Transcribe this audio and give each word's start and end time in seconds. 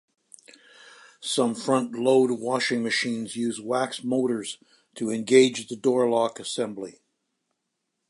Some 1.19 1.53
front 1.53 1.91
load 1.93 2.31
washing 2.31 2.81
machines 2.81 3.35
use 3.35 3.61
wax 3.61 4.03
motors 4.03 4.57
to 4.95 5.11
engage 5.11 5.67
the 5.67 5.75
door 5.75 6.09
lock 6.09 6.39
assembly. 6.39 7.01